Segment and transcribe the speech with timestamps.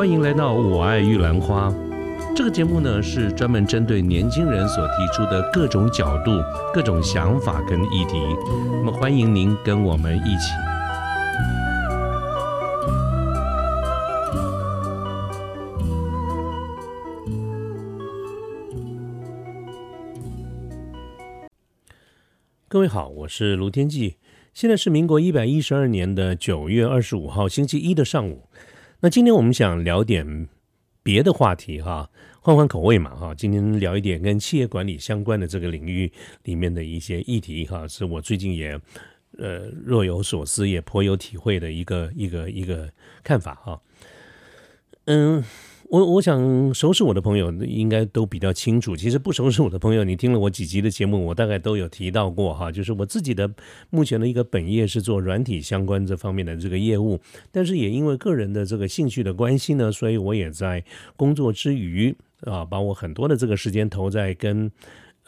[0.00, 1.68] 欢迎来到《我爱玉兰花》
[2.34, 6.30] 这个节目呢，是专门针对年轻人所提出的各种角度、
[6.72, 8.18] 各种想法跟议题。
[8.82, 10.54] 那么，欢迎您跟我们一起。
[22.66, 24.16] 各位好，我是卢天记。
[24.54, 28.48] 现在是民国一百一十二年的九月二十五号星期一的上午。
[29.02, 30.48] 那今天我们想聊点
[31.02, 33.34] 别的话题哈，换换口味嘛哈。
[33.34, 38.78] 今天聊一点跟企业管理相关的这个领域里面的一些议题哈，是我最近也
[39.38, 42.90] 呃若有所思，也颇有体会的一个一个一个
[43.24, 43.80] 看法哈。
[45.06, 45.42] 嗯。
[45.90, 48.94] 我我想熟识我的朋友应该都比较清楚。
[48.94, 52.70] 其实不熟识我的朋友，你听了我几集的节目，我大概都有提到过哈。
[52.70, 53.52] 就是我自己的
[53.90, 57.18] 目前的一个本业是做软体相关这方面的这个业务，
[57.50, 60.84] 但是也因为个人的这个兴趣的关系呢，所以我也在
[61.16, 64.70] 工作之余啊，把我很多的这个时间投在跟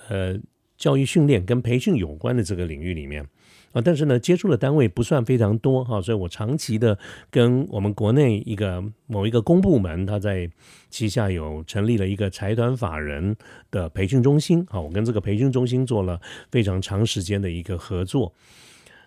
[0.08, 0.38] 呃
[0.78, 3.26] 教育训练跟培训有关的这个领域里面。
[3.72, 6.98] 啊，但是呢，接触的单位不算非常多哈，所以我长期的
[7.30, 10.50] 跟我们国内一个某一个公部门，他在
[10.90, 13.34] 旗下有成立了一个财团法人
[13.70, 16.20] 的培训中心啊，我跟这个培训中心做了
[16.50, 18.32] 非常长时间的一个合作。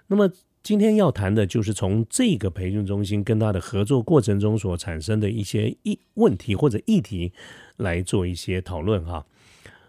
[0.08, 0.30] 那么
[0.64, 7.32] 今天要谈的就是从这个培训中心跟他的合作过程中所产生的一些议问题或者议题
[7.78, 9.24] 来做一些讨论哈。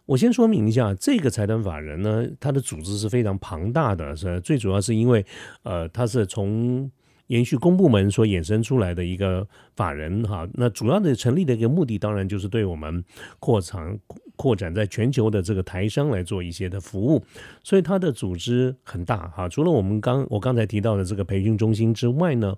[0.06, 5.26] 我先说明一下，这个财团法人呢，它的组织是非常庞大的，是最主要是因为，
[5.64, 6.88] 呃，它是从
[7.26, 10.48] 延续公部门所衍生出来的一个法人哈。
[10.54, 13.04] 那主要的成立的一个目的，当然就是对我们
[13.40, 13.98] 扩展
[14.36, 17.24] 扩展在全球的这个台商来做一些的服务，
[17.64, 19.48] 所以它的组织很大哈。
[19.48, 22.54] 除了我们刚我刚才提到的这个培训中心之外呢，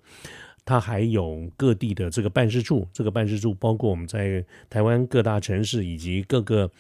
[0.67, 6.71] 它还有各地的这个办事处，这个办事处包括我们在台湾各大城市以及各个。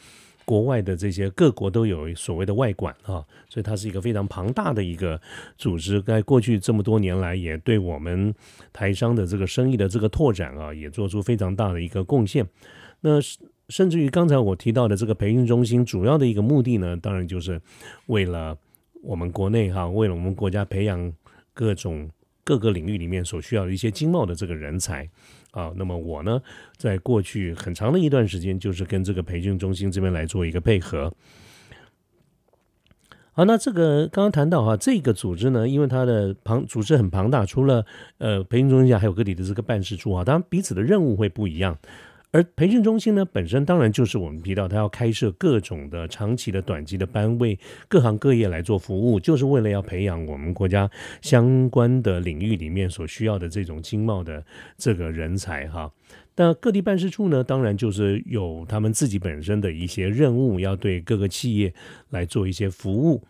[0.49, 5.21] 国外的这些各国都有所谓的外管啊，所以它是一个非常庞大的一个
[5.59, 6.01] 组织。
[6.01, 8.35] 在过去这么多年来，也对我们
[8.73, 12.47] 台商的这个生意的这个拓展啊，也做出非常大的一个贡献。
[13.03, 13.21] 那
[13.69, 17.61] 甚至于刚才我提到的这个培训中心，主要的一个目的呢，当然就是
[18.07, 18.57] 为了
[19.03, 21.13] 我们国内哈，为了我们国家培养
[21.53, 22.09] 各种
[22.43, 25.07] 各个领域里面所需要的一些经贸的这个人才。
[25.51, 26.41] 啊，那么我呢，
[26.77, 31.13] 在过去很长的一段时间，就是跟这个培训中心这边来做一个配合。
[33.33, 37.87] 好，那这个刚刚谈到哈，这个组织呢，因为它的庞组织很庞大，除了
[38.19, 41.79] 呃培训中心下，还有各地的这个办事处啊，当然彼此的任务会不一样。
[42.31, 47.59] 而培训中心呢，本身当然就是我们提到，它要开设各种的长期的、短期的班，为
[47.89, 50.91] 各行各业来做服务，就是为了要培养我们国家
[51.23, 54.45] 相关的领域里面所需要的这种经贸的
[54.77, 55.91] 这个人才哈。
[56.37, 61.73] 那各地办事处呢，当然就是有他们自己本身的一些任务，要对各个企业
[62.11, 63.25] 来做一些服务。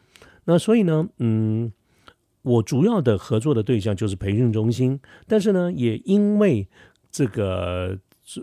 [0.44, 1.72] 那所以呢，嗯，
[2.42, 4.98] 我主要的合作的对象就是培训中心，
[5.28, 6.66] 但是呢，也因为
[7.12, 7.96] 这个。
[8.30, 8.42] 是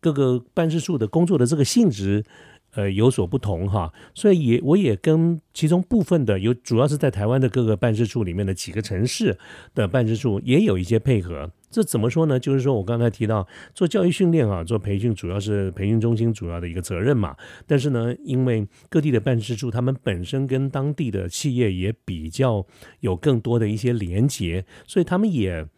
[0.00, 2.24] 各个办事处的工作的这个性质，
[2.70, 9.38] 呃，有所不同哈，所以也我也跟其中部分的有，主要是在台湾的各个办事处里面的几个城市
[9.74, 11.52] 的办事处也有一些配合。
[11.70, 12.40] 这怎么说呢？
[12.40, 17.36] 就是说我刚才提到做教育训练啊，做培训主要是培训中心主要的一个责任嘛。
[17.66, 22.64] 但是呢，因为各地的办事处他们本身跟当地的企业也比较
[23.00, 25.68] 有更多的一些连接，所以他们也。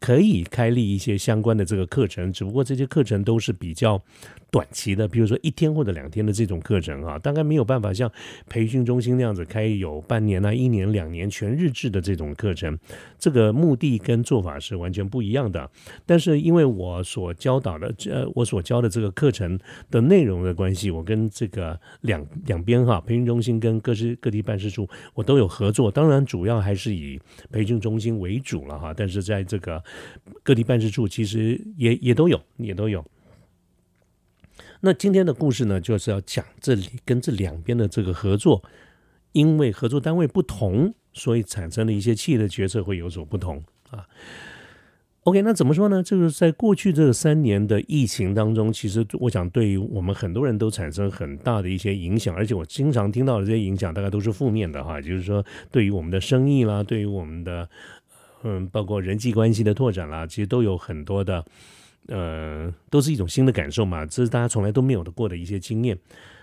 [0.00, 4.02] 可以开立一些相关的这个课程，只不过这些课程都是比较。
[4.50, 8.10] 短期的，比如说一天或者两天的这种课程啊，大概没有办法像
[8.48, 12.78] 培训中心那样子开有半年啊、一年、两年全日制的这种课程，
[13.18, 15.70] 这个目的跟做法是完全不一样的。
[16.06, 19.58] 但是因为我所教导的这，呃，我所教的这个课程
[19.90, 25.90] 的内容的关系，我跟这个两两边哈，培训中心跟各市各地办事处，我都有合作。
[25.90, 27.20] 当然，主要还是以
[27.52, 28.94] 培训中心为主了哈。
[28.96, 29.82] 但是在这个
[30.42, 33.04] 各地办事处，其实也也都有，也都有。
[34.80, 38.62] 那今天的故事呢，就是要讲这里跟这两边的这个合作，
[39.32, 44.06] 因为合作单位不同，所以产生的一些企业的决策会有所不同啊。
[45.24, 46.00] OK，那怎么说呢？
[46.02, 55.00] 就是在过去这三年的疫情当中，其实我想对于我们很多人都产生很大的一些影响，而且我经常听到的这些影响，大概都是负面的哈。
[55.00, 57.68] 就是说，对于我们的生意啦，对于我们的
[58.44, 61.44] 嗯，包括人际关系的拓展啦，其实都有很多的。
[62.08, 65.98] 呃，都是一种新的感受嘛，这是大家从来都没有的过的一些经验。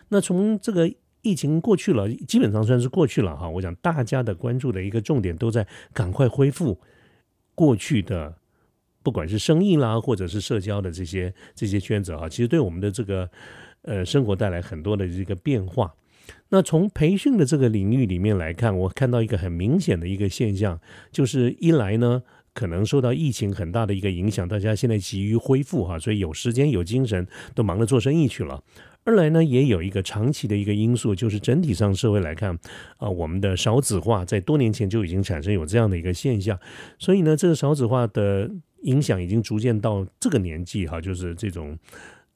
[0.09, 0.91] 那从这个
[1.21, 3.49] 疫情过去了，基本上算是过去了哈。
[3.49, 6.79] 我想大家的关注的一个重点都在赶快恢复
[7.55, 8.35] 过去的
[9.01, 13.29] 不管是生意啦，或者是社交的这些这些圈子啊，其实对我们的这个
[13.81, 15.93] 呃生活带来很多的这个变化。
[16.49, 20.79] 那从培训的这个领域里面来看，我看到一个很明显的一个现象，
[21.11, 22.23] 就是一来呢，
[22.55, 28.63] 可能受到疫情很大的一个影响，大家现在急于恢复哈，所以有时间有精神都忙着做生意去了。
[29.03, 32.57] 二来呢，也有一个长期的一个因素，就是整体上社会来看，
[32.97, 36.59] 啊，我们的少子化在多年前就已经产生有这样的一个现象，
[36.97, 38.49] 所以呢，这个少子化的
[38.81, 41.77] 影响已经逐渐到这个年纪哈，就是这种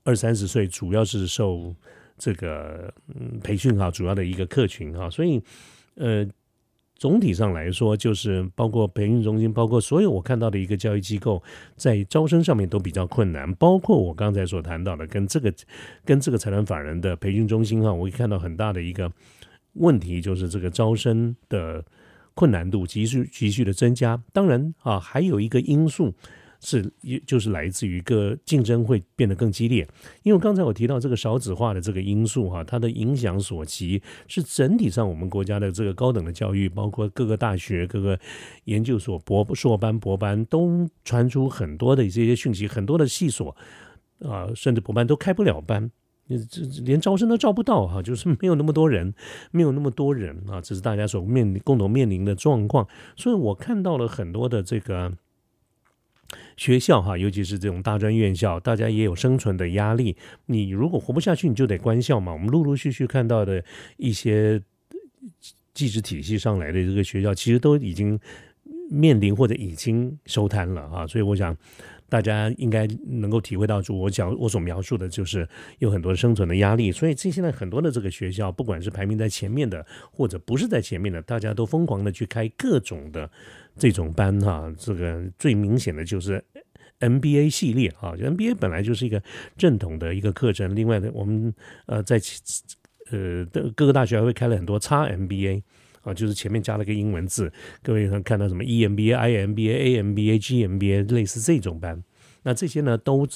[0.03, 1.73] 二三十岁，主要是受。
[2.21, 5.41] 这个嗯培训哈，主要的一个客群哈，所以
[5.95, 6.27] 呃
[6.99, 11.41] 总体上来说，就是包括培训中心，包括所有我看到的一个教育机构，
[11.77, 13.51] 在招生上面都比较困难。
[13.55, 15.51] 包括我刚才所谈到的，跟这个
[16.03, 19.09] 跟这个财团法人的培训中心哈，我会看到很大的一个
[19.73, 21.83] 问题，就是这个招生的
[22.33, 24.21] 困难度急剧急剧的增加。
[24.33, 26.13] 当然啊，还有一个因素。
[26.61, 29.87] 是，也就是来自于一个竞争会变得更激烈，
[30.23, 38.19] 因为刚才我提到这个少子化的这个因素哈，它的影响所及是整体上我们国家的这个高等的教育，包括各个大学、各个
[38.65, 43.55] 研究所、博硕班、博班都传出很多的这些讯息，很多的系所
[44.19, 45.89] 啊，甚至博班都开不了班，
[46.27, 49.13] 这连招生都招不到哈，就是没有那么多人，
[49.51, 52.85] 没有那么多人啊，这是大家所面临共同面临的状况，
[53.15, 55.13] 所以我看到了很多的这个。
[56.57, 60.15] 学校哈，尤其是这种大专院校，大家也有生存的压力。
[60.45, 62.33] 你如果活不下去，你就得关校嘛。
[62.33, 63.63] 我们陆陆续续看到的
[63.97, 64.61] 一些
[65.73, 68.19] 技职体系上来的这个学校，其实都已经
[68.89, 71.07] 面临或者已经收摊了啊。
[71.07, 71.55] 所以我想。
[72.09, 75.47] 大家应该能够体会到，就我讲我所描述的，就是
[75.77, 76.91] 有很多生存的压力。
[76.91, 83.29] 所以，这现在很多的这个学校，不管是排名在前面的，或者不是在前面的，大家都疯狂的去开各种的
[83.77, 84.73] 这种班哈。
[84.77, 86.43] 这个最明显的就是
[86.99, 89.21] NBA 系列啊，NBA 本来就是一个
[89.55, 90.75] 正统的一个课程。
[90.75, 91.53] 另外呢，我们
[91.85, 92.19] 呃在
[93.11, 95.61] 呃的各个大学还会开了很多 x MBA。
[96.09, 97.51] 啊，就是前面加了个英文字，
[97.83, 102.03] 各位看看到什么 EMBA、IMBA、AMBA、GMBA 类似这种班，
[102.43, 103.27] 那这些呢都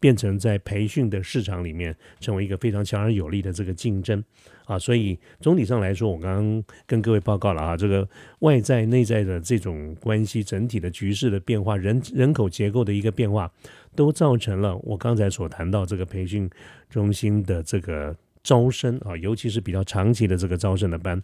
[0.00, 4.22] 变成在培训的市场里面成为一个非常强而有力的这个竞争
[4.64, 8.08] 啊，所以总体上来说，我刚刚跟各位报告了啊，这个
[8.40, 13.50] 外在内在的这种关系，整体的局势的变化，人人口结构的一个变化，
[13.94, 16.50] 都造成了我刚才所谈到这个培训
[16.90, 21.22] 中心的这个招生啊，尤其是比较长期的这个招生的班。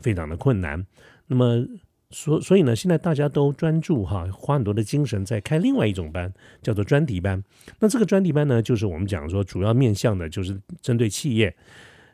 [0.00, 0.84] 非常的困难，
[1.26, 1.64] 那么
[2.10, 7.42] 所所以呢，现在大家都专注哈，花很多的精神在开另外一种班，叫做专题班。
[7.78, 11.54] 那这个专题班呢，就是我们讲说，主要面向的就是针对企业，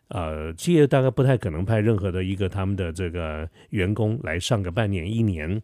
[0.09, 5.63] 呃，企业大概不太可能派任何的一个他们的这个员工来上个半年、一年，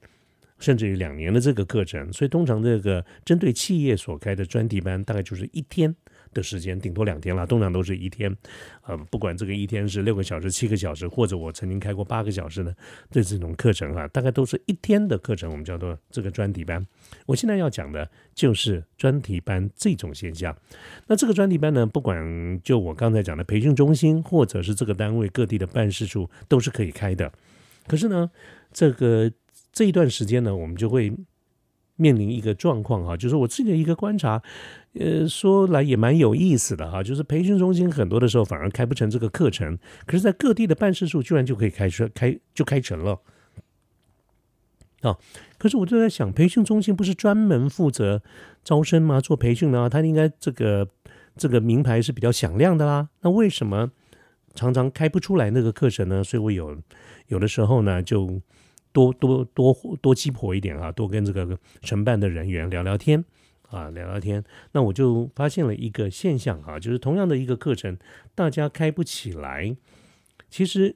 [0.58, 5.94] 甚至于两年的这个课程，所以通常这个针对企业所开的专题班，大概就是一天。
[6.32, 8.34] 的时间顶多两天了，通常都是一天，
[8.86, 12.74] 呃，不管这个一天是六个小时、七个小时，或者我曾经开过八个小时的
[13.10, 16.86] 这这种课程啊，大概都是一天的课程，我们叫做这个专题班。
[17.26, 20.56] 我现在要讲的就是专题班这种现象。
[21.06, 27.32] 那这个专题班呢，不管就我刚才讲的培训中心，或者是这个单位各地的办事处，都是可以开的。
[27.86, 28.30] 可是呢，
[28.72, 29.30] 这个
[29.72, 31.12] 这一段时间呢，我们就会。
[31.96, 34.42] 面临一个状况哈，就是我自己的一个观察，
[34.94, 43.20] 呃，说来也蛮有意思的哈，就是培训中心很多的时候反而开不成这个课程，可是，在各地的办事处居然就可以开出开就开成了
[45.02, 45.18] 啊！
[45.58, 48.22] 可是我就在想，培训中心不是专门负责
[48.64, 49.20] 招生吗？
[49.20, 50.88] 做培训呢，他应该这个
[51.36, 53.90] 这个名牌是比较响亮的啦，那为什么
[54.54, 56.24] 常常开不出来那个课程呢？
[56.24, 56.78] 所以我有
[57.28, 58.40] 有的时候呢就。
[58.92, 63.24] 多多多多鸡婆一点啊，多跟这个承办的人员聊聊天
[63.68, 64.44] 啊，聊聊天。
[64.72, 67.96] 那我就发现了一个现象啊，就是同样的一个课程，
[68.34, 69.74] 大家开不起来。
[70.50, 70.94] 其实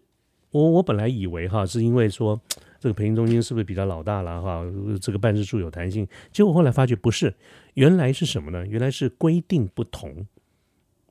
[0.50, 2.38] 我我本来以为哈，是因为说
[2.78, 4.62] 这个培训中心是不是比较老大了哈，
[5.00, 6.06] 这个办事处有弹性。
[6.30, 7.34] 结果后来发觉不是，
[7.74, 8.66] 原来是什么呢？
[8.66, 10.26] 原来是规定不同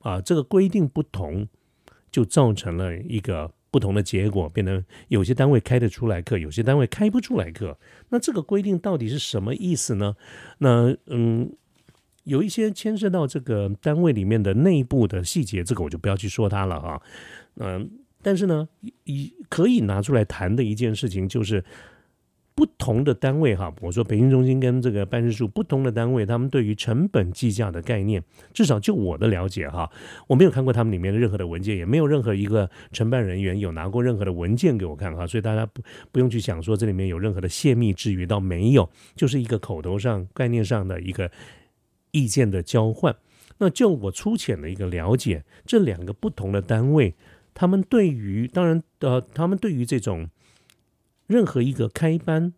[0.02, 1.48] 啊，这个规定不同
[2.12, 3.52] 就造成了一个。
[3.76, 7.76] 不同的结果，变成有些单位开得出来课，有些单位开不出来课。
[8.08, 10.16] 那这个规定到底是什么意思呢？
[10.56, 11.52] 那嗯，
[12.24, 17.02] 有一些牵涉到这个单位里面的内部的细节，这个我就不要去说它了哈。
[17.56, 17.90] 嗯，
[18.22, 18.66] 但是呢，
[19.04, 21.62] 一可以拿出来谈的一件事情就是，
[22.56, 29.90] 不同的单位哈，我说培训中心跟这个办事处不同的单位，他们对于成本计价的概念，至少就我的了解哈，
[30.26, 41.30] 我没有看过他们里面的任何的文件，也没有任何一个承办人员有拿过任何的文件给我看哈，所以大家不不用去想说这里面有任何的泄密之余，倒没有，就是一个口头上概念上的一个
[42.12, 43.14] 意见的交换。
[43.58, 47.14] 那就我粗浅的一个了解，这两个不同的单位，
[47.52, 50.30] 他们对于当然呃，他们对于这种。
[51.26, 52.52] 任何一个开班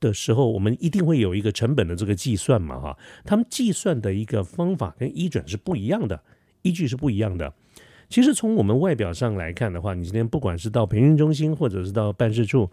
[0.00, 6.22] 的时候，我们一定会有一个成本的这个计算嘛，哈，他们计算的一个方法跟医准是不一样的，
[6.62, 7.52] 依据是不一样的。
[8.08, 12.70] 其实从我们外表上来看的话，你今天不管是到培训中心或者是到办事处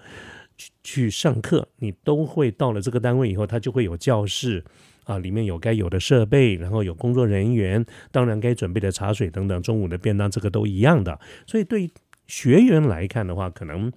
[0.56, 4.64] 去去上课，你都会到了这个单位以后，它就会有教室
[5.06, 11.20] 啊，里面有该有的设备，然后有工作人员，当然该准备的茶水等等，中午的便当这个都一样的。
[11.48, 11.90] 所以对
[12.28, 13.92] 学员来看的话，可能。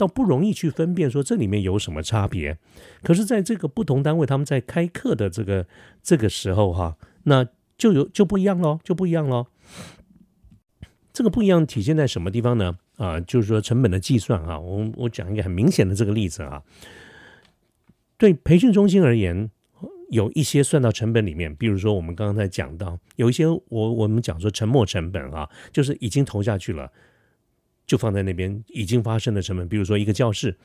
[0.00, 2.56] 倒不容易去分辨说这里面有什么差别，
[3.02, 5.66] 可是在这个不同单位，他们在开课的这个
[6.02, 9.48] 这个时候哈，那就有就不一样喽，就不一样喽。
[11.12, 12.78] 这个不一样体现在什么地方呢？
[12.96, 16.62] 啊，就是说成本的计算啊，我我讲一个很明显的这个例子啊，
[18.16, 19.50] 对培训中心而言，
[20.10, 26.90] 有一些算到成本里面，比如说我们刚刚才讲到，有一些我我们讲说沉没成本啊，就是已经投下去了。
[27.90, 30.56] 就放在那边已经发生的成本，比如说一个教室，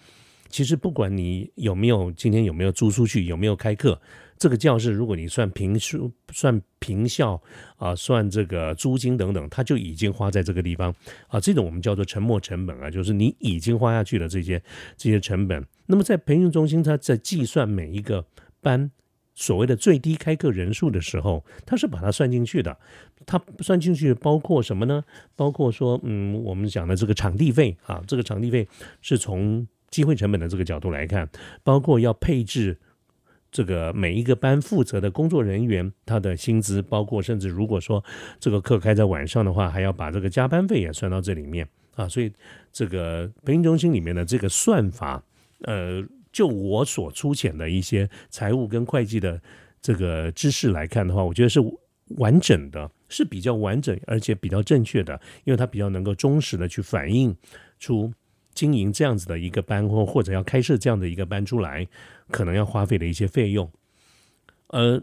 [0.48, 4.00] 其实不管你有没有今天有没有租出去，有没有开课，
[4.38, 7.41] 这个教室如果你算平数、算平效
[7.77, 10.94] 啊，算这个租金等等，它就已经花在这个地方
[11.27, 11.39] 啊。
[11.39, 14.62] 这种我们叫做沉没成本啊，就是你已经花下去了这些
[14.96, 15.65] 这些成本。
[15.88, 18.24] 那么在培训中心，它在计算每一个
[18.62, 18.91] 班。
[19.36, 22.75] 所谓的最低开课人数的时候，它是把它算进去的。
[23.25, 25.04] 它算进去包括什么呢？
[25.36, 28.68] 包括说，嗯，我们讲的这个场地费啊，这个场地费
[29.01, 31.27] 是从机会成本的这个角度来看，
[31.63, 32.77] 包括要配置
[33.51, 38.04] 这个每一个班负责的工作人员他的薪资，包括甚至如果说
[38.39, 42.08] 这个课开在晚上的话，还要把这个加班费也算到这里面啊。
[42.08, 42.32] 所以
[42.72, 45.22] 这个培训中心里面的这个算法，
[45.63, 46.06] 呃。
[46.36, 49.42] 就我所粗浅的一些财务跟会计的
[49.82, 51.62] 这个知识来看的话，我觉得是
[52.18, 57.34] 完整的，是比较完整而且比较正确的，因为它比较能够忠实的去反映
[57.80, 58.12] 出
[58.54, 61.88] 经营这样子的一个班或或者要开设这样的一个班出来，
[62.30, 63.72] 可能要花费的一些费用。
[64.68, 65.01] 呃，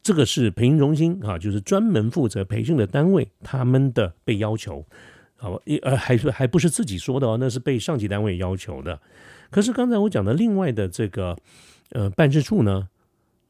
[0.00, 4.86] 这个是培训中心啊，就是专门负责培训的单位，他们的被要求，
[5.34, 9.00] 好，一呃还是还不是自己说的哦，那是被上级单位要求的。
[9.50, 11.36] 可是刚才我讲的另外的这个
[11.90, 12.88] 呃办事处呢，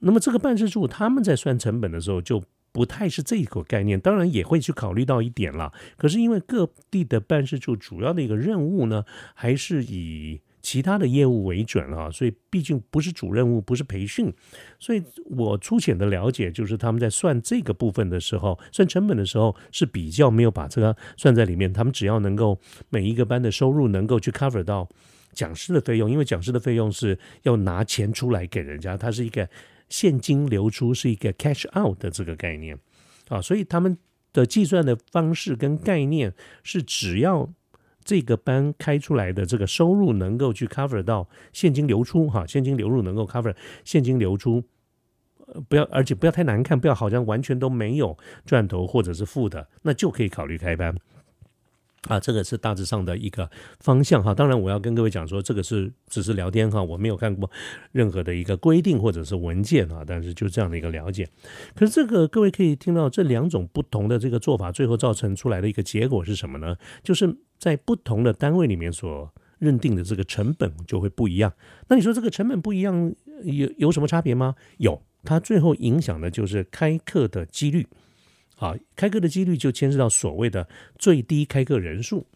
[0.01, 5.73] 那么这个办事处他们在算成本的时候就不太是这一个概念，当然也会去考虑到一点了。
[5.97, 14.35] 可是因为各地的办事处主要的一个任务呢，还是以其他的业务为准啊，所以毕竟不是主任务，不是培训，
[14.81, 22.59] 所以我粗浅的了解就是他们在算这个部分的时候，算成本的时候是比较没有把这个算在里面，他们只要能够
[22.89, 24.89] 每一个班的收入能够去 cover 到。
[25.33, 29.47] 讲师的费用，因为讲师的费用是要拿钱出来给人家，它是一个
[29.89, 32.79] 现金流出，是一个 cash out 的这个概念
[33.29, 33.99] 啊，所以他们
[34.33, 36.33] 的计算的方式跟概念
[36.63, 37.53] 是，只要
[38.07, 43.53] 这个班开出来的这个收入能够去 cover 到现金流出哈，现金流入能够 cover
[43.85, 44.63] 现金流出，
[45.69, 50.95] 不要而且不要太难看，不要好像完全都没有赚头或者是负的，那就可以考虑开班。
[52.07, 54.35] 啊，这个是大致上的一个方向哈。
[54.35, 57.51] 当然，我要跟各位讲说，这个是只是聊天哈，我没有看过
[57.93, 60.05] 任何的一个规定或者是文件啊。
[60.07, 61.29] 但是就这样的一个了解。
[61.75, 66.77] 可是这个各位可以听到这两种不同的这个做法，最后造成出来的一个结果是什么呢？
[67.03, 71.53] 就是在不同的单位里面所认定的这个成本就会不一样。
[71.89, 74.55] 那你说这个成本不一样有有什么差别吗？
[74.79, 77.87] 有，它最后影响的就是开课的几率。
[78.57, 80.67] 啊，开课的几率就牵涉到所谓的
[80.99, 82.27] 最低开课人数。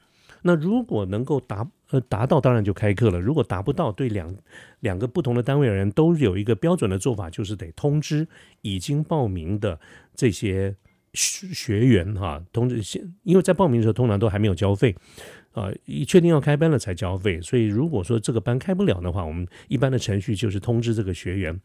[0.43, 3.21] 那如果能够达呃达到，当然就开课了。
[3.21, 4.35] 如果达不到，对两
[4.81, 8.27] 两个不同的单位而言，都有一个标准的做法，就是得通知
[8.63, 9.79] 已经报名的
[10.15, 10.75] 这些
[11.13, 14.97] 学员哈，通知先，因为在报名的时候通常都还没有交费
[15.53, 17.39] 啊，一确定要开班了才交费。
[17.43, 21.61] 所以如果说这个班开不了的话，我们一般的程序就是通知这个学员。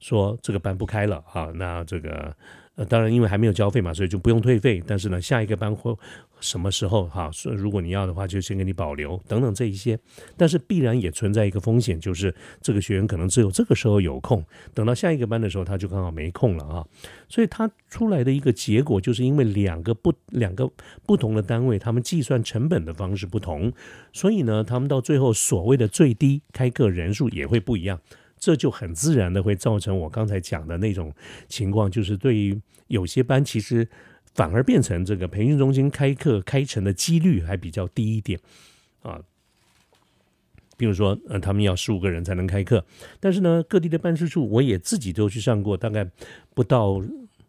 [0.00, 2.32] 说这个班不开了啊，那这个
[2.78, 4.80] 呃，当然因为还没有交费嘛，所以就不用退费。
[4.86, 5.92] 但是呢，下一个班会
[6.38, 7.28] 什么时候哈？
[7.32, 9.98] 说如果你要的话，就先给你保留等等这一些。
[10.36, 12.32] 但是必然也存在一个风险，就是
[12.62, 16.86] 这个学员可能只有这个时候有空，等到下一个班的时候他就刚好没空了啊。
[17.28, 20.70] 所以他出来的一个结果，就是因为两个不两个
[21.04, 23.72] 不同的单位，他们计算成本的方式不同，
[24.12, 28.00] 所以呢，他们到最后所谓的最低开课人数也会不一样。
[28.38, 31.12] 这就很自然的会造成我刚才讲的那种
[31.48, 33.88] 情况，就是对于有些班，其实
[34.34, 38.38] 反而变成这个培训中心开课开成的几率还比较低一点
[39.02, 39.20] 啊。
[40.76, 42.84] 比如说，呃，他们要十五个人才能开课，
[43.18, 46.08] 但是呢，各地的办事处我也自己都去上过，大概
[46.54, 47.02] 不到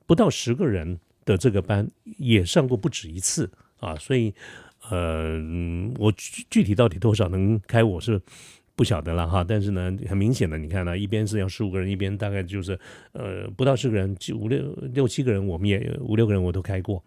[0.08, 3.96] 不到十个人的这个班，也上过不止一次啊。
[3.98, 4.34] 所以，
[4.89, 5.39] 呃，
[6.00, 8.19] 我具具体到底多少能开，我是。
[8.80, 12.80] 不晓得了哈，但是呢，很明显的，你看呢，一边是要十五个人，一边大概就是
[13.12, 17.04] 呃不到十个人，就五六六七个人，我们也五六个人我都开过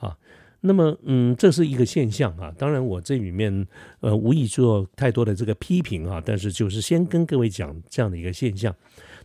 [0.00, 0.18] 啊。
[0.62, 2.52] 那么嗯，这是一个现象啊。
[2.58, 3.64] 当然，我这里面
[4.00, 8.74] 呃无意做太多的这个批评啊，但是就是先跟各位讲这样的一个现象。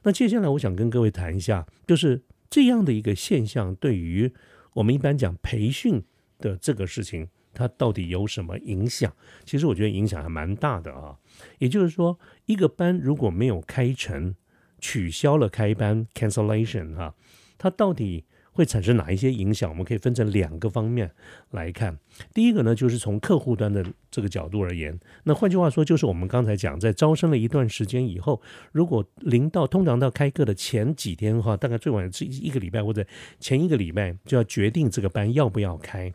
[0.03, 4.31] 那接下来我想跟各位谈一下，就是这样的一个现象对于
[4.74, 6.03] 我们一般讲培训
[6.38, 7.27] 的这个事情。
[7.53, 9.11] 它到底有什么影响？
[9.45, 11.17] 其实我觉得影响还蛮大的啊。
[11.57, 14.35] 也就是说，一个班如果没有开成，
[14.79, 17.15] 取消了开班 （cancellation） 哈，
[17.57, 19.69] 它到底会产生哪一些影响？
[19.69, 21.11] 我们可以分成两个方面
[21.51, 21.97] 来看。
[22.33, 24.99] 第一个呢，就是从客户端的这个角度而言。
[25.23, 28.41] 那换句话说，就是我们刚才讲，在招生了一段时间以后，
[28.73, 33.05] 如果临到通常到开课的前几天哈，大概最晚是一个礼拜或者
[33.39, 36.13] 前一个礼拜，就要决定这个班要不要开。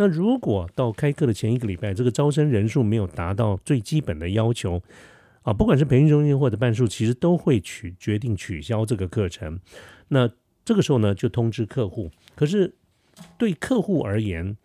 [0.00, 4.80] 那如果到开课的前一个礼拜，这个招生人数没有达到最基本的要求，
[5.42, 9.58] 啊，不管是培训中心或者办数，其实都会取决定取消这个课程。
[10.06, 10.30] 那
[10.64, 12.12] 这个时候呢，就通知客户。
[12.36, 12.72] 可是
[13.36, 14.56] 对客户而言，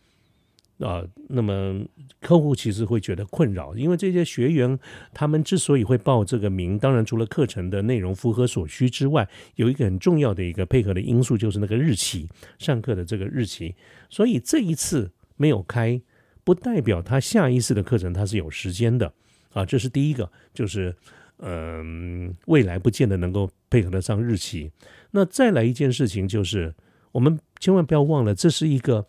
[0.78, 1.84] 啊，那么
[2.22, 4.78] 客户其实会觉得困扰，因为这些学员
[5.16, 13.74] 他们之所以会报这个名，当然除了课程的内容符合所需之外，有一个很重要的一个配合的因素，就是那个日期，上课的这个日期。
[14.12, 15.10] 所以这一次。
[15.36, 16.02] 没有开，
[16.44, 19.14] 不代表他下一次的课程他是有时间的
[19.52, 20.96] 啊，这是第一个，就是
[21.38, 24.72] 嗯，未来不见得能够配合得上日期。
[25.12, 26.74] 那再来一件事情就是，
[27.12, 29.06] 我们千万不要忘了，这是一个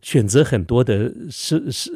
[0.00, 1.92] 选择很多的社社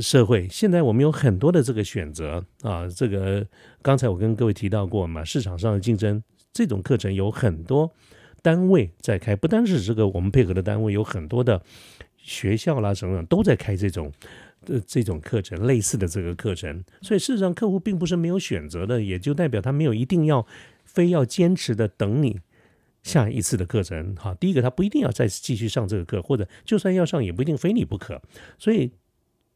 [0.00, 0.48] 社会。
[0.48, 3.46] 现在我们有很多的这个选择啊，这个
[3.82, 7.92] 刚才我跟各位提到过嘛，市场上的竞争，这种课程有很多
[8.42, 11.62] 单位在开，不单是这个我们配合的单位，有很多的。
[12.22, 14.12] 学校啦，什么都在开这种
[14.64, 16.84] 的这种课程，类似的这个课程。
[17.02, 20.46] 所以事实上，客户并不是没有选择的，也就代表他没有一定要
[20.84, 22.40] 非要坚持的等你
[23.02, 24.14] 下一次的课程。
[24.16, 28.20] 好，第一个他不一定要再继续上这个课，或者就算要上，也不一定非你不可。
[28.58, 28.92] 所以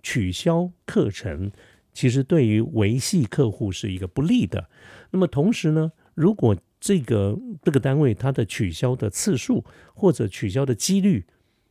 [0.02, 1.52] 取消课程，
[1.92, 4.68] 其实对于维系客户是一个不利的。
[5.10, 11.24] 那么同时呢，如果这个这个单位它的取消的次数或者取消的几率，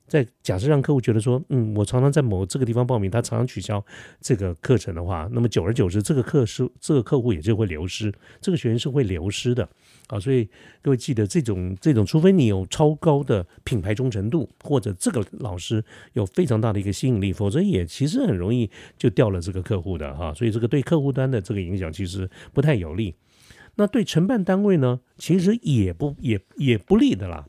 [0.08, 3.84] 在假设让客户觉得说，嗯，我常常在某这个地方报名，他常常取消
[4.20, 9.68] 这个课程的话，那么久而久之，这个课是这个客户也就会流失，这个学员是会流失的
[10.08, 10.20] 啊。
[10.20, 10.48] 所以
[10.82, 20.34] 各位记得，这种这种，除非你有超高的品牌忠诚度，或者这个老师有非常大的一个吸引力，否则也其实很容易就掉了这个客户的哈。
[20.34, 23.16] 所以这个对客户端的这个影响其实不太有利。
[23.76, 27.48] 那对承办单位呢，其实也不也也不利的啦。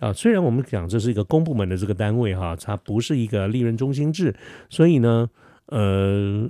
[0.00, 4.34] 啊，虽然我们讲这是一个公部门的这个单位哈，它不是一个利润中心制，
[4.70, 5.28] 所以呢，
[5.66, 6.48] 呃，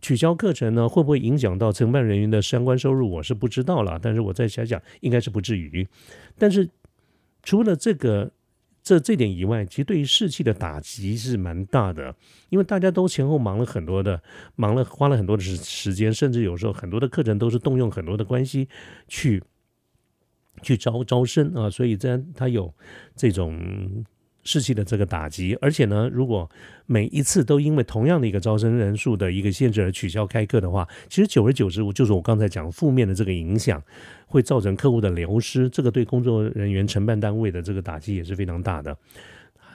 [0.00, 3.98] 取消课程呢会不会影响到承办人员的相关收入，我是不知道了。
[4.02, 5.86] 但是我再想想，应该是不至于。
[6.38, 6.68] 但是
[7.42, 8.30] 除了这个
[8.82, 12.14] 这这点以外，其实对于士气的打击是蛮大的，
[12.48, 14.22] 因为大家都前后忙了很多的，
[14.56, 18.66] 忙了花了很多的时时间，甚至有时候很多的课程都是动用很多的关系
[19.08, 19.42] 去。
[20.62, 22.72] 去招招生啊，所以这他有
[23.16, 24.04] 这种
[24.44, 26.48] 士气的这个打击，而且呢，如果
[26.86, 33.82] 每一次都因为同样的一个招生人数的一个限制而取消开课的话，其实久而久之，就是我刚才讲负面的这个影响，
[34.26, 38.96] 会造成客户的流失，这个对工作人员承办单位的这个打击也是非常大的。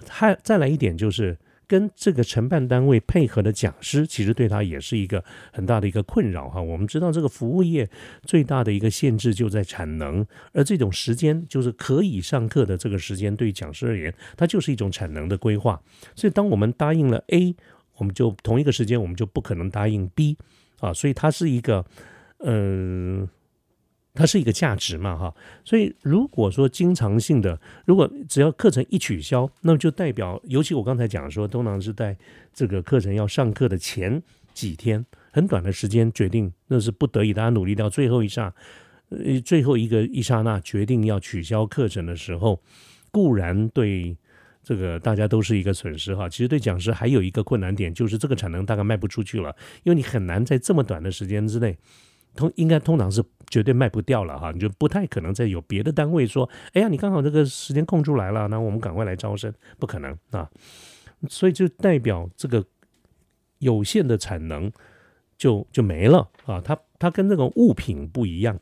[0.07, 1.37] 还再来一点就是。
[1.67, 6.61] 跟这个承办单位配合的讲师，其实对他也是一个很大的一个困扰哈。
[6.61, 7.89] 我们知道，这个服务业
[8.23, 15.81] 最大的一个限制就在产能，而这种时间就是可以上课的这个时间，对讲师而言，它就是一种产能的规划。
[16.15, 17.55] 所以，当我们答应了 A，
[17.97, 20.37] 我们就同一个时间，我们就不可能答应 B
[20.79, 20.93] 啊。
[20.93, 21.85] 所以，它是一个
[22.39, 23.27] 呃
[24.13, 25.33] 它是一个价值嘛，哈。
[25.63, 32.17] 所以如果说经常性的，如果只要课程一取消，那么就代表，尤其我刚才讲说，通常是在
[32.53, 34.21] 这个课程要上课的前
[34.53, 38.53] 几天，很短的时间决定，那是不得已，大家努力到最后一刹，
[39.09, 42.61] 呃，最后一个一刹那决定要取消课程的时候，
[43.11, 44.15] 固然对。
[44.65, 51.77] 这个大家都是一个损失哈，其实对讲师还有一个困难点，就是这个产能大概卖不出去了，因为你很难在这么短的时间之内，
[52.35, 60.49] 通应该通常是绝对卖不掉了哈，你就不太可能再有别的单位说，哎呀，你刚好这个时间空出来了，那我们赶快来招生，不可能啊，
[61.29, 62.65] 所以就代表这个
[63.59, 64.71] 有限的产能
[65.37, 68.59] 就就没了啊，它它跟这个物品不一样。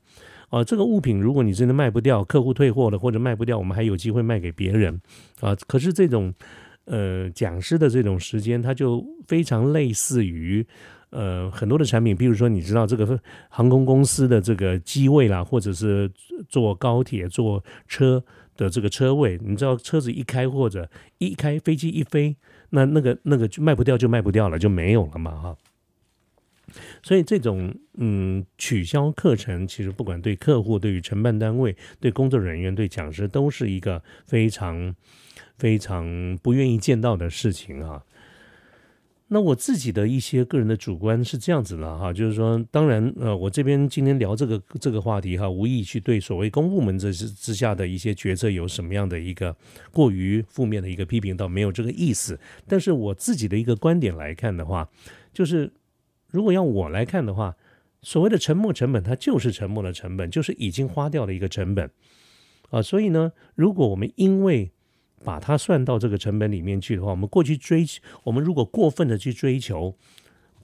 [0.49, 4.99] 啊，这个物品如果你真的卖不掉，客户退货了或者卖不掉，我们还有机会卖给别人
[5.39, 5.55] 啊。
[5.65, 6.33] 可是这种
[6.83, 10.67] 呃讲师的这种时间，它就非常类似于
[11.11, 13.19] 呃很多的产品，比如说你知道这个
[13.49, 16.11] 航空公司的这个机位啦，或者是
[16.49, 18.23] 坐高铁坐车
[18.57, 22.35] 的这个车位，你知道车子一开或者一开飞机一飞，
[22.71, 25.55] 那那个那个就卖不掉就卖不掉了，就没有了嘛哈。
[27.03, 34.95] 所以这种嗯取消课程，其实不管对客户、对于承办单位、对工作人员、对讲师，都是一个非常
[35.57, 38.01] 非常不愿意见到的事情啊。
[39.33, 49.55] 那我自己的一些个人的主观是这样子的哈，就是说，当然呃，我这边今天聊这个这个话题哈，无意去对所谓公部门这之之下的一些决策有什么样的一个
[49.91, 52.37] 过于负面的一个批评，倒没有这个意思。
[52.67, 54.89] 但是我自己的一个观点来看的话，
[55.33, 55.71] 就是。
[56.33, 57.57] 如果要我来看的话，
[58.03, 61.91] 所谓的沉没成本，它就是沉没的成本，就是已经花掉的一个成本
[62.69, 62.81] 啊。
[62.81, 64.71] 所以呢，如果我们因为
[65.23, 67.85] 把它算到这个成本里面去的话，我们过去追，
[68.23, 69.95] 我们如果过分的去追求，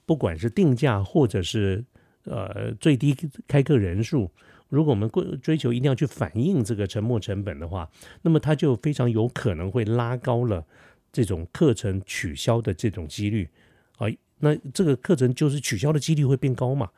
[0.04, 1.84] 不管是定价或者是
[2.24, 3.16] 呃最低
[3.46, 4.30] 开课人数，
[4.68, 7.88] 如果我们过追求一定要去反映这个沉没成本的话，
[8.22, 10.64] 那么它就非常有可能会拉高了
[11.12, 13.48] 这种课程取消的这种几率
[13.96, 14.06] 啊。
[14.40, 16.90] 那这个课程就是取消的几率会变高嘛？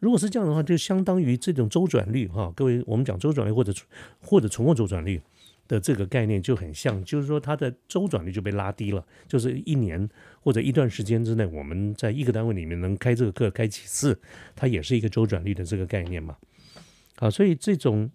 [0.00, 2.52] 如果是这样的话，就相当于这种周转率哈。
[2.54, 3.72] 各位，我们讲周转率或者
[4.20, 5.20] 或者存货周转率
[5.68, 9.06] 的这个概念就很像，就是说它的周转率就被拉低了。
[9.28, 10.08] 就是一年
[10.40, 14.18] 或者一段时间之内，我们在一个单位里面能开这个课开几次，
[14.56, 16.36] 它也是一个周转率的这个概念嘛。
[17.16, 18.10] 好，所以这种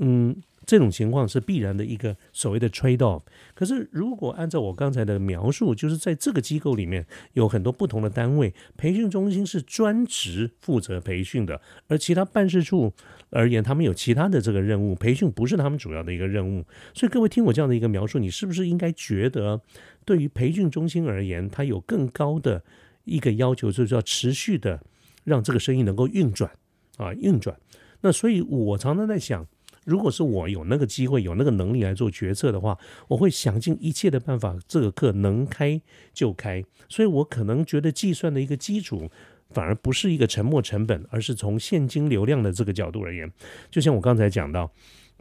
[0.00, 0.40] 嗯。
[0.66, 3.22] 这种情况是必然的一个所谓的 trade off。
[3.54, 12.92] 可是，如果按照我刚才的描述，就是在这个机构里面有很多不同的单位，培训中心是专职负责培训的，而其他办事处
[13.30, 16.64] 而言，他们有其他的这个任务，培训不是他们主要的一个任务。
[16.94, 19.60] 所以，各位听我这样的一个描述，你是不是应该觉得，
[20.04, 22.62] 对于培训中心而言，它有更高的
[23.04, 24.80] 一个要求，就是要持续的
[25.24, 26.50] 让这个生意能够运转
[26.96, 27.56] 啊，运转。
[28.00, 29.46] 那所以，我常常在想。
[29.84, 32.76] 如果是我有那个机会、有那个能力来做决策的话，
[33.08, 35.80] 我会想尽一切的办法，这个课能开
[36.12, 36.64] 就开。
[36.88, 39.10] 所以我可能觉得计算的一个基础，
[39.50, 43.30] 反而不是一个沉没成本，而是从现金流量的这个角度而言。
[43.70, 44.70] 就像我刚才讲到，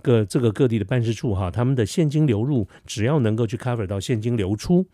[0.01, 4.85] 各这个各地的办事处哈，他们的现金流入只要能够去 cover 到现金流出，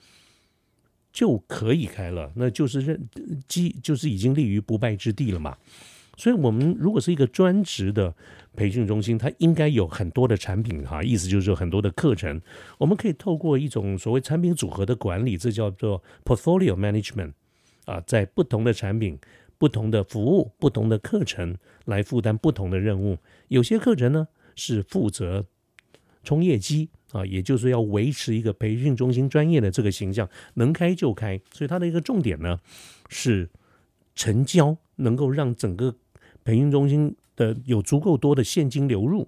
[1.12, 3.10] 就可以开了，那就是认
[3.48, 5.58] 基就是已经立于不败之地了嘛。
[6.18, 8.14] 所以，我们如果是一个专职的
[8.60, 12.42] 培训中心，它应该有很多的产品哈，意思就是说很多的课程，
[12.78, 17.32] 我们可以透过一种所谓产品组合的管理，这叫做 portfolio management
[17.86, 19.18] 啊，在不同的产品、
[19.58, 23.18] 不同的服务、不同的课程来负担不同的任务。
[23.48, 25.46] 有些课程呢是负责
[26.26, 31.40] 冲业绩啊，也就是要维持一个培训中心专业的这个形象，能开就开。
[31.54, 32.60] 所以它的一个重点呢
[33.08, 33.50] 是
[34.16, 35.96] 成交，能够让整个
[36.44, 39.26] 培训中心的有足够多的现金流入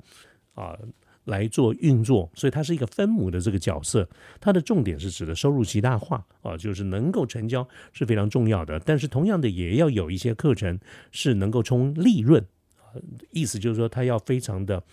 [0.53, 0.77] 啊，
[1.23, 4.07] 来做运作，所以它是一个分母的这个角色。
[4.39, 8.77] 它的重点是指的收入极大化啊，就是能够成交是非常重要的。
[8.81, 10.77] 但是同样的，也要有一些课程
[11.11, 12.45] 是能够冲利润
[12.77, 12.99] 啊，
[13.31, 14.83] 意思就是说它要非常的。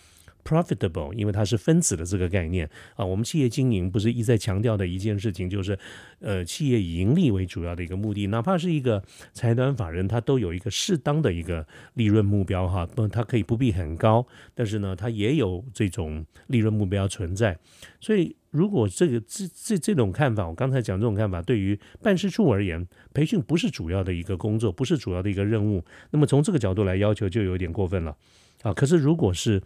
[0.49, 3.05] profitable，因为它是分子的这个概念啊。
[3.05, 5.79] 我们企业经营不是一再强调的一件事情，就是
[6.21, 8.27] 呃，企业以盈利为主要的一个目的。
[8.29, 9.03] 哪怕是一个
[9.35, 12.87] 财团法人，他都有一个适当的一个利润目标哈。
[12.87, 17.59] 不，它可以不必很高，但是呢，它也有这种利润目标存在。
[18.01, 25.85] 所以，如果这个这这这种看法，我刚才讲这种看法，对于办事处而言，培训不是主要的一个工作，不是主要的一个任务。
[26.11, 28.17] 那么从这个角度来要求，就有点过分了
[28.63, 28.73] 啊。
[28.73, 29.61] 可是如果是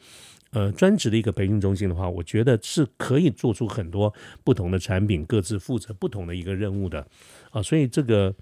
[0.53, 4.13] 呃，专职的一个培训中心的话，我觉得是可以做出很多
[4.45, 7.07] 不同的产品，各自负责不同的一个任务的
[7.51, 7.63] 啊。
[7.63, 8.35] 所以这个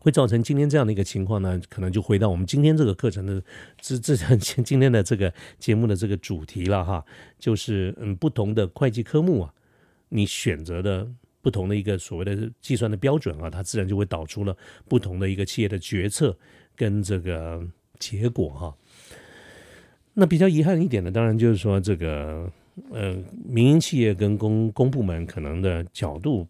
[0.00, 1.60] 会造成今天这样的一个情况呢？
[1.68, 3.40] 可能就回到我们今天这个课程的
[3.80, 7.04] 这这 今天的这个节目的这个主题了哈，
[7.38, 9.54] 就是嗯，不同的会计科目啊，
[10.08, 11.08] 你选择的
[11.40, 14.56] 不同的一个所谓的计算的标准啊，它自然就会导出了
[14.88, 16.36] 不同的一个企业的决策
[16.74, 17.64] 跟这个
[18.00, 18.76] 结果哈。
[20.14, 22.50] 那比较遗憾一点的，当然就是说这个
[22.92, 26.48] 呃，民营企业跟公公部门可能的角度。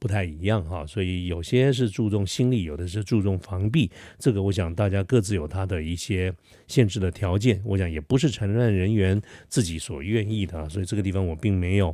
[0.00, 3.90] 不太一样哈，所以有些是注重心力，有的是注重防弊。
[4.16, 6.32] 这个我想大家各自有他的一些
[6.68, 11.92] 限制的条件，我想也不是承认人员自己所愿意的，所以这个地方我并没有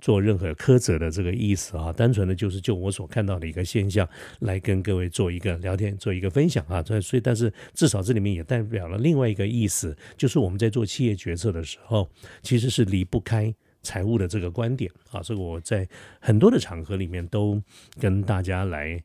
[0.00, 4.08] 做任何苛责的这个意思啊，单纯的就是就我所看到的一个现象
[4.40, 6.82] 来跟各位做一个聊天，做一个分享啊。
[7.00, 12.10] 所以，但是至少这里面也代表了另外一个意思，就是我们在做企业决策的时候，
[12.42, 13.54] 其实是离不开。
[13.82, 15.88] 财务的这个观点啊，所以我在
[16.20, 17.58] 很多的场合里面都
[17.98, 19.02] 跟大家来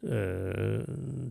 [0.00, 0.80] 呃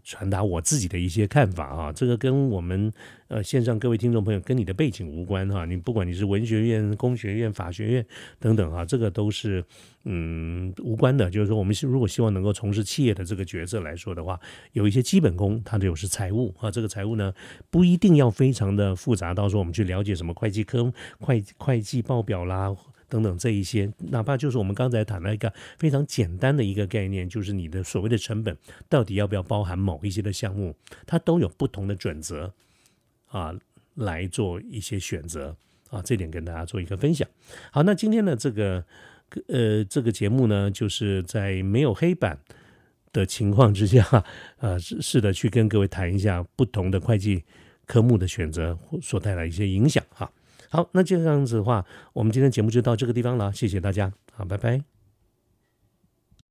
[0.03, 1.91] 传达我自己的一些看法啊。
[1.91, 2.91] 这个跟我们
[3.27, 5.65] 呃线上各位听众朋友跟你的背景无关哈。
[5.65, 8.05] 你不管你是文学院、工学院、法学院
[8.39, 9.63] 等等啊，这个都是
[10.03, 11.29] 嗯无关的。
[11.29, 14.39] 就是说，我们是如果希望能够从事企业的这个角色来说的话，
[14.73, 16.69] 有一些基本功，它就是财务啊。
[16.69, 17.33] 这个财务呢，
[17.69, 22.75] 不一定要非常的复杂，到时候我们去了解什么会计科、会会计报表啦。
[23.09, 28.55] 等等，这一些，哪怕就是我们刚才谈了一个非常简单的一个概念，就是你的所谓的成本
[28.89, 32.53] 到底要不要包含某一些的项目，它都有不同的准则
[33.29, 33.53] 啊，
[33.95, 35.55] 来做一些选择
[35.89, 37.27] 啊，这点跟大家做一个分享。
[37.71, 38.83] 好，那今天的这个
[39.47, 42.37] 呃这个节目呢，就是在没有黑板
[43.13, 44.05] 的情况之下，
[44.59, 47.43] 呃，试着去跟各位谈一下不同的会计
[47.85, 50.29] 科目的选择所带来一些影响哈。
[50.69, 54.96] 好，那这样子的话，我们今天节目就到这个地方了，谢谢大家，好，拜拜。